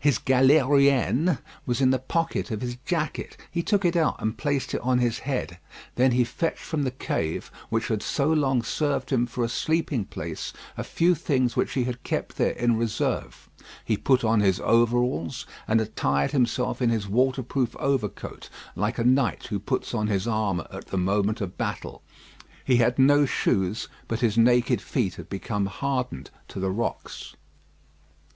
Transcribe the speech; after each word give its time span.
His 0.00 0.18
galérienne 0.18 1.38
was 1.64 1.80
in 1.80 1.90
the 1.90 2.00
pocket 2.00 2.50
of 2.50 2.62
his 2.62 2.74
jacket; 2.84 3.36
he 3.48 3.62
took 3.62 3.84
it 3.84 3.94
out 3.94 4.16
and 4.20 4.36
placed 4.36 4.74
it 4.74 4.80
on 4.80 4.98
his 4.98 5.20
head. 5.20 5.60
Then 5.94 6.10
he 6.10 6.24
fetched 6.24 6.58
from 6.64 6.82
the 6.82 6.90
cave, 6.90 7.52
which 7.68 7.86
had 7.86 8.02
so 8.02 8.26
long 8.26 8.64
served 8.64 9.10
him 9.10 9.24
for 9.24 9.44
a 9.44 9.48
sleeping 9.48 10.04
place, 10.04 10.52
a 10.76 10.82
few 10.82 11.14
things 11.14 11.54
which 11.54 11.74
he 11.74 11.84
had 11.84 12.02
kept 12.02 12.38
there 12.38 12.54
in 12.54 12.76
reserve; 12.76 13.48
he 13.84 13.96
put 13.96 14.24
on 14.24 14.40
his 14.40 14.58
overalls, 14.64 15.46
and 15.68 15.80
attired 15.80 16.32
himself 16.32 16.82
in 16.82 16.90
his 16.90 17.06
waterproof 17.06 17.76
overcoat, 17.76 18.50
like 18.74 18.98
a 18.98 19.04
knight 19.04 19.46
who 19.46 19.60
puts 19.60 19.94
on 19.94 20.08
his 20.08 20.26
armour 20.26 20.66
at 20.72 20.88
the 20.88 20.98
moment 20.98 21.40
of 21.40 21.56
battle. 21.56 22.02
He 22.64 22.78
had 22.78 22.98
no 22.98 23.26
shoes; 23.26 23.86
but 24.08 24.18
his 24.18 24.36
naked 24.36 24.80
feet 24.82 25.14
had 25.14 25.28
become 25.28 25.66
hardened 25.66 26.30
to 26.48 26.58
the 26.58 26.72
rocks. 26.72 27.36